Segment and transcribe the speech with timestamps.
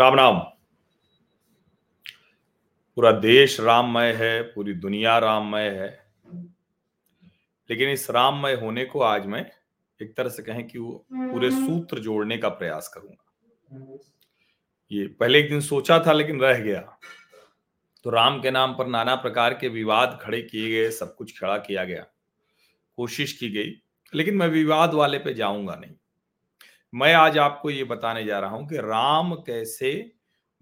[0.00, 0.38] राम राम।
[2.96, 6.12] पूरा देश राममय है, पूरी दुनिया राममय है।
[7.70, 9.50] लेकिन इस राममय होने को आज मैं
[10.02, 13.24] एक तरह से कहें कि वो पूरे सूत्र जोड़ने का प्रयास करूँगा।
[14.92, 16.98] ये पहले एक दिन सोचा था, लेकिन रह गया।
[18.04, 21.58] तो राम के नाम पर नाना प्रकार के विवाद खड़े किए गए, सब कुछ खड़ा
[21.58, 22.06] किया गया।
[22.96, 23.72] कोशिश की गई,
[24.14, 25.94] लेकिन मैं विवाद वाले पे जाऊँगा नहीं।
[26.92, 29.90] मैं आज आपको ये बताने जा रहा हूँ कि राम कैसे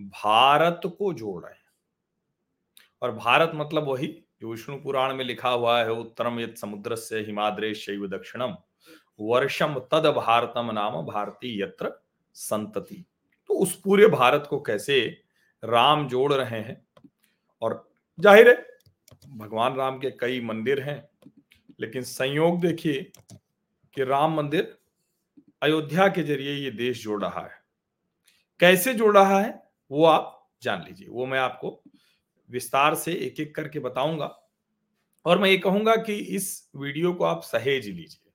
[0.00, 1.60] भारत को जोड़। रहे हैं
[3.02, 4.06] और भारत मतलब वही
[4.40, 8.56] जो विष्णु पुराण में लिखा हुआ है, उत्तरम यद समुद्र से हिमाद्रे शैव दक्षिणम,
[9.20, 11.92] वर्षम तद भारतम नाम भारती यत्र
[12.36, 13.04] संतति।
[13.50, 15.00] तो उस पूरे भारत को कैसे
[15.62, 16.80] राम जोड़ रहे हैं?
[17.62, 17.88] और
[18.18, 18.66] ज़ाहिर है,
[19.28, 21.02] भगवान राम के कई मंदिर हैं,
[21.80, 23.10] लेकिन संयोग देखिए
[23.96, 24.76] कि राम मंदिर
[25.62, 27.62] अयोध्या के ज़रिए ये देश जोड़ रहा है।
[28.60, 31.82] कैसे जोड़ रहा है, वो आप जान लीजिए। वो मैं आपको
[32.50, 34.26] विस्तार से एक एक करके बताऊँगा।
[35.26, 38.32] और मैं ये कहूँगा कि इस वीडियो को आप सहेज लीजिए।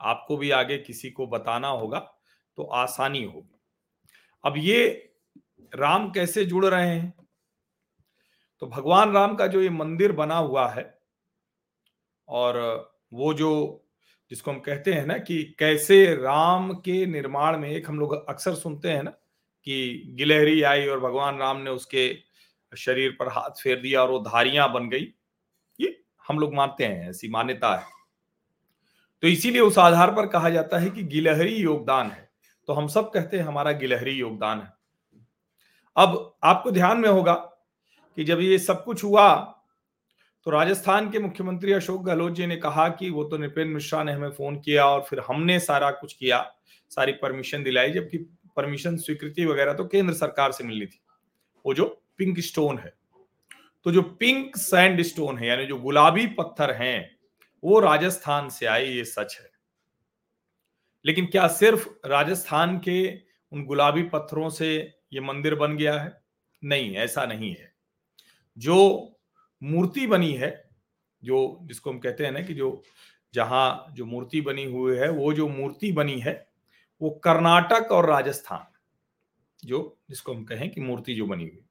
[0.00, 1.98] आपको भी आगे किसी को बताना होगा
[2.56, 3.60] तो आसानी होगी।
[4.44, 5.12] अब ये
[5.74, 7.14] राम कैसे जुड़ रहे हैं?
[8.60, 10.98] तो भगवान राम का जो ये मंदिर बना हुआ है
[12.28, 12.58] और
[13.12, 13.82] वो जो
[14.30, 18.54] जिसको हम कहते हैं ना कि कैसे राम के निर्माण में एक हम लोग अक्सर
[18.54, 19.10] सुनते हैं ना
[19.64, 22.18] कि गिलहरी आई और भगवान राम ने उसके
[22.76, 25.14] शरीर पर हाथ फेर दिया और वो धारियाँ बन गई।
[25.80, 27.84] ये हम लोग मानते हैं, ऐसी मान्यता है।
[29.22, 32.30] तो इसीलिए उस आधार पर कहा जाता है कि गिलहरी योगदान है।
[32.66, 34.72] तो हम सब कहते हैं हमारा गिलहरी योगदान है।
[35.96, 37.34] अब आपको ध्यान में होगा
[38.16, 39.52] कि जब ये सब कुछ हुआ
[40.46, 44.12] तो राजस्थान के मुख्यमंत्री अशोक गहलोत जी ने कहा कि वो तो निपेन मिश्रा ने
[44.12, 46.38] हमें फ़ोन किया और फिर हमने सारा कुछ किया,
[46.90, 48.18] सारी परमिशन दिलाई, जबकि
[48.56, 51.00] परमिशन स्वीकृति वगैरह तो केंद्र सरकार से मिलनी थी।
[51.64, 51.86] वो जो
[52.18, 52.92] पिंक स्टोन है
[53.86, 57.16] तो जो पिंक सैंड स्टोन है, यानी जो गुलाबी पत्थर हैं,
[57.62, 59.50] वो राजस्थान से आए, ये सच है।
[61.04, 63.18] लेकिन क्या सिर्फ़ राजस्थान के
[63.52, 64.74] उन गुलाबी पत्थरों से
[65.12, 66.20] ये मंदिर बन गया है?
[66.64, 67.72] नहीं, ऐसा नहीं है।
[68.58, 69.12] जो
[69.62, 70.70] मूर्ति बनी है,
[71.24, 72.82] जो, जिसको हम कहते हैं ना कि जो,
[73.34, 76.48] जहाँ जो मूर्ति बनी हुई है, वो जो मूर्ति बनी है,
[77.02, 78.66] वो कर्नाटक और राजस्थान,
[79.64, 81.64] जो, जिसको हम कहें कि मूर्ति जो बनी हुई।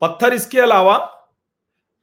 [0.00, 0.96] पत्थर इसके अलावा,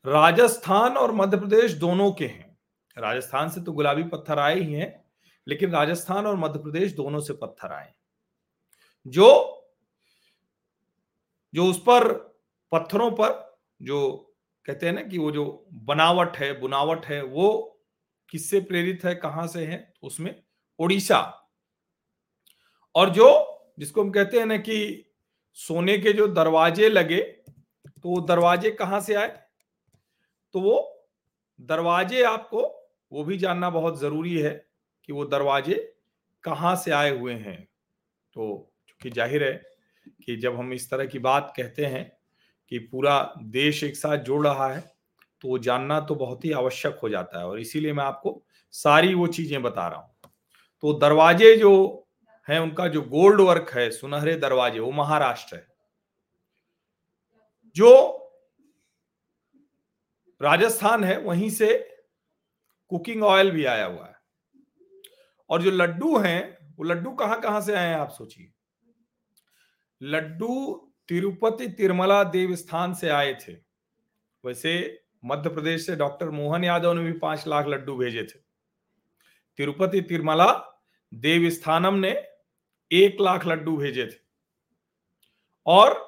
[0.06, 2.58] राजस्थान और मध्य प्रदेश दोनों के हैं।
[2.98, 5.06] राजस्थान से तो गुलाबी पत्थर आए ही हैं,
[5.48, 7.94] लेकिन राजस्थान और मध्य प्रदेश दोनों से पत्थर आए
[9.08, 9.54] जो
[11.54, 12.14] जो उस पर
[12.72, 14.27] पत्थरों पर, जो
[14.68, 17.80] कहते हैं ना कि वो जो बनावट है, बुनावट है, वो
[18.30, 20.36] किससे प्रेरित है, कहाँ से है, उसमें
[20.80, 21.20] ओडिशा।
[22.96, 25.04] और जो, जिसको हम कहते हैं ना कि
[25.54, 29.28] सोने के जो दरवाजे लगे तो वो दरवाजे कहाँ से आए?
[30.56, 31.08] तो वो
[31.60, 32.62] दरवाजे आपको,
[33.12, 34.52] वो भी जानना बहुत ज़रूरी है
[35.04, 35.76] कि वो दरवाजे
[36.44, 37.64] कहाँ से आए हुए हैं।
[38.36, 39.54] तो चूँकि ज़ाहिर है
[40.26, 42.17] कि जब हम इस तरह की बात कहते हैं
[42.70, 44.98] कि पूरा देश एक साथ जोड़ रहा है
[45.42, 49.28] तो जानना तो बहुत ही आवश्यक हो जाता है और इसीलिए मैं आपको सारी वो
[49.28, 50.16] चीज़ें बता रहा हूँ।
[50.82, 52.08] तो दरवाजे जो
[52.50, 55.68] है, उनका जो गोल्ड वर्क है, सुनहरे दरवाजे, वो महाराष्ट्र है।
[57.76, 58.24] जो
[60.42, 61.78] राजस्थान है, वहीं से
[62.90, 64.16] कुकिंग ऑयल भी आया हुआ है।
[65.50, 68.52] और जो लड्डू हैं, वो लड्डू कहाँ कहाँ से आए हैं, आप सोचिए।
[70.02, 73.54] लड्डू तिरुपति तिरुमला देवस्थान से आए थे।
[74.46, 78.40] वैसे मध्य प्रदेश से डॉक्टर मोहन यादव ने भी पाँच लाख लड्डू भेजे थे।
[79.58, 80.80] तिरुपति तिरुमला
[81.14, 82.28] देवस्थानम ने
[82.92, 84.20] एक लाख लड्डू भेजे थे।
[85.66, 86.08] और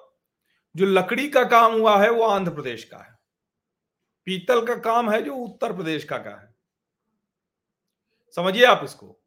[0.76, 3.20] जो लकड़ी का काम हुआ है, वो आंध्र प्रदेश का है।
[4.26, 6.56] पीतल का काम है, जो उत्तर प्रदेश का का है।
[8.36, 9.22] समझिए आप इसको।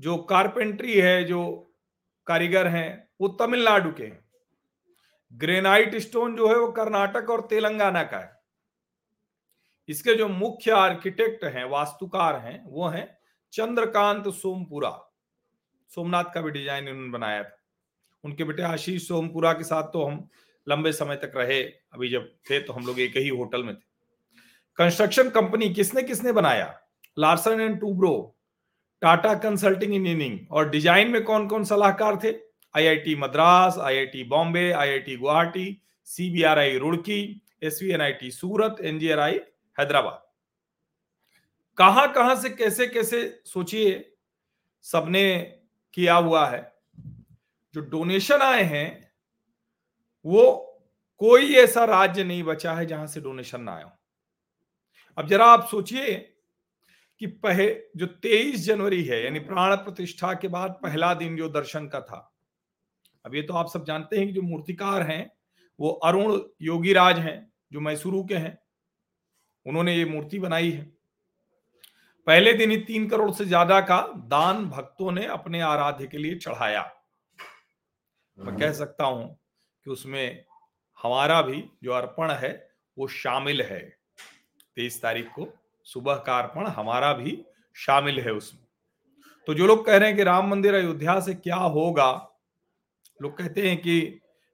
[0.00, 1.72] जो कारपेंट्री है, जो
[2.26, 4.25] कारीगर हैं, वो तमिलनाडु के हैं।
[5.34, 8.34] ग्रेनाइट स्टोन जो है वो कर्नाटक और तेलंगाना का है।
[9.88, 13.08] इसके जो मुख्य आर्किटेक्ट हैं, वास्तुकार हैं, वो हैं
[13.52, 14.90] चंद्रकांत सोमपुरा।
[15.90, 17.56] सोमनाथ का भी डिज़ाइन इन्होंने बनाया था।
[18.24, 20.28] उनके बेटे आशीष सोमपुरा के साथ तो हम
[20.66, 23.84] लंबे समय तक रहे, अभी जब थे तो हम लोग एक ही होटल में थे।
[24.78, 26.74] कंस्ट्रक्शन कंपनी किसने किसने बनाया?
[27.16, 28.36] Larsen and Toubro,
[29.02, 32.32] Tata consulting engineering और डिज़ाइन में कौन कौन सलाहकार थे?
[32.76, 39.40] IIT Madras, IIT Bombay, IIT Guwahati, CBRI Roorkee, SVNIT Surat, NGRI
[39.78, 40.22] Hyderabad.
[41.78, 44.12] कहाँ कहाँ से कैसे कैसे सोचिए,
[44.82, 45.40] सबने
[45.94, 46.74] किया हुआ है।
[47.74, 49.12] जो डोनेशन आए हैं,
[50.24, 50.62] वो
[51.18, 53.98] कोई ऐसा राज्य नहीं बचा है जहाँ से डोनेशन ना आया
[55.18, 56.14] अब जरा आप सोचिए
[57.20, 61.88] कि पहले जो 23 जनवरी है, यानी प्राण प्रतिष्ठा के बाद पहला दिन जो दर्शन
[61.88, 62.35] का था
[63.26, 65.30] अब ये तो आप सब जानते हैं कि जो मूर्तिकार हैं
[65.78, 67.38] वो अरुण योगीराज हैं
[67.72, 68.58] जो मैसूरू के हैं।
[69.66, 70.82] उन्होंने ये मूर्ति बनाई है।
[72.26, 76.36] पहले दिन ही तीन करोड़ से ज़्यादा का दान भक्तों ने अपने आराध्य के लिए
[76.36, 76.82] चढ़ाया।
[78.38, 79.26] मैं कह सकता हूँ
[79.86, 80.44] कि उसमें
[80.98, 82.52] हमारा भी जो अर्पण है
[82.96, 83.80] वो शामिल है।
[84.76, 85.48] तेईस तारीख को
[85.86, 87.38] सुबह का अर्पण हमारा भी
[87.76, 88.64] शामिल है उसमें।
[89.48, 92.10] तो जो लोग कह रहे हैं कि राम मंदिर अयोध्या से क्या होगा
[93.22, 94.00] लोग कहते हैं कि,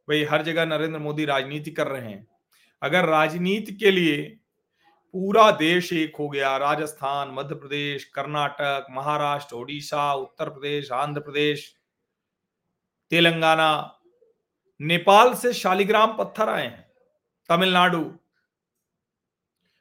[0.08, 2.26] भाई, हर जगह नरेंद्र मोदी राजनीति कर रहे हैं।
[2.82, 4.38] अगर राजनीति के लिए
[5.12, 11.76] पूरा देश एक हो गया, राजस्थान, मध्य प्रदेश, कर्नाटक, महाराष्ट्र, ओडिशा, उत्तर प्रदेश, आंध्र प्रदेश,
[13.10, 13.98] तेलंगाना,
[14.80, 16.92] नेपाल से शालिग्राम पत्थर आए हैं,
[17.48, 18.18] तमिलनाडु,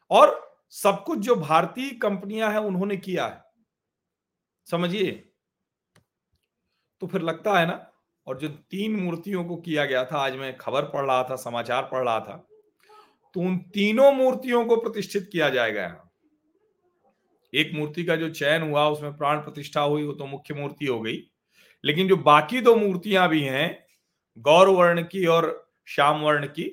[0.10, 3.44] और सब कुछ जो भारतीय कंपनियाँ हैं, उन्होंने किया है।
[4.72, 5.12] समझिए?
[7.01, 7.90] तो फिर लगता है ना
[8.27, 11.83] और जो तीन मूर्तियों को किया गया था, आज मैं खबर पढ़ रहा था, समाचार
[11.83, 12.45] पढ़ रहा था
[13.35, 16.09] तो उन तीनों मूर्तियों को प्रतिष्ठित किया जाएगा यहाँ।
[17.53, 21.00] एक मूर्ति का जो चयन हुआ, उसमें प्राण प्रतिष्ठा हुई, वो तो मुख्य मूर्ति हो
[21.00, 21.18] गई।
[21.83, 23.85] लेकिन जो बाकी दो मूर्तियाँ भी हैं
[24.38, 25.47] गौर वर्ण की और
[25.88, 26.65] श्याम वर्ण की,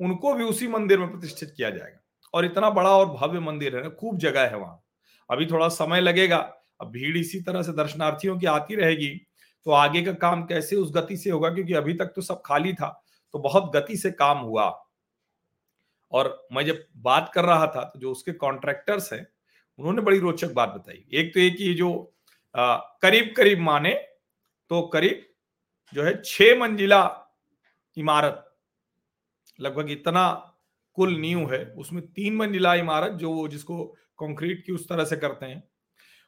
[0.00, 1.98] उनको भी उसी मंदिर में प्रतिष्ठित किया जाएगा।
[2.34, 4.80] और इतना बड़ा और भव्य मंदिर है ना खूब जगह है वहाँ।
[5.30, 6.36] अभी थोड़ा समय लगेगा,
[6.80, 9.10] अब भीड़ इसी तरह से दर्शनार्थियों की आती रहेगी
[9.66, 11.50] तो आगे का काम कैसे उस गति से होगा?
[11.50, 12.88] क्योंकि अभी तक तो सब खाली था
[13.34, 14.68] तो बहुत गति से काम हुआ।
[16.12, 19.26] और मैं जब बात कर रहा था तो जो उसके कॉन्ट्रैक्टर्स हैं
[19.78, 21.90] उन्होंने बड़ी रोचक बात बताई। एक तो एक ये जो
[22.54, 23.92] आ, करीब करीब माने
[24.70, 25.24] तो करीब
[25.92, 27.00] जो है छह मंजिला
[27.96, 28.44] इमारत
[29.58, 30.28] लगभग इतना
[30.98, 33.84] कुल न्यू है उसमें तीन मंजिला इमारत जो वो जिसको
[34.18, 35.62] कंक्रीट की उस तरह से करते हैं।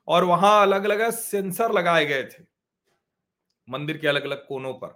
[0.08, 2.42] और वहाँ अलग अलग सेंसर लगाए गए थे।
[3.68, 4.88] मंदिर के अलग अलग कोनों पर,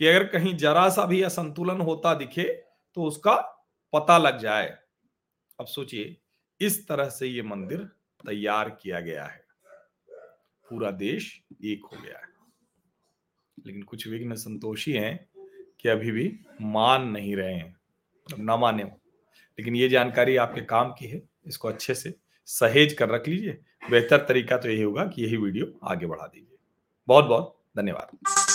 [0.00, 2.44] कि अगर कहीं जरा सा भी असंतुलन होता दिखे
[2.96, 3.36] तो उसका
[3.92, 4.76] पता लग जाए।
[5.60, 6.16] अब सोचिए,
[6.60, 7.78] इस तरह से ये मंदिर
[8.26, 9.44] तैयार किया गया है।
[10.68, 12.28] पूरा देश एक हो गया है।
[13.58, 15.28] लेकिन कुछ विघ्न संतोषी हैं
[15.80, 17.76] कि अभी भी मान नहीं रहे हैं।
[18.26, 22.14] ना माने लेकिन ये जानकारी आपके काम की है, इसको अच्छे से
[22.48, 23.58] सहेज कर रख लीजिए।
[23.90, 26.58] बेहतर तरीका तो यही होगा कि यही वीडियो आगे बढ़ा दीजिए।
[27.08, 28.45] बहुत बहुत धन्यवाद।